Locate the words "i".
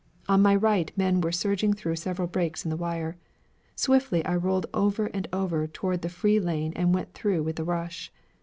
4.25-4.33